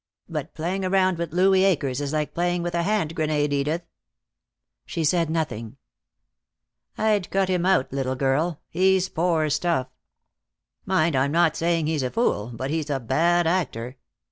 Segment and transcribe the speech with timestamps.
[0.27, 3.83] "But playing around with Louis Akers is like playing with a hand grenade, Edith."
[4.83, 5.77] She said nothing.
[6.97, 8.61] "I'd cut him out, little girl.
[8.71, 9.89] He's poor stuff.
[10.87, 13.95] Mind, I'm not saying he's a fool, but he's a bad actor.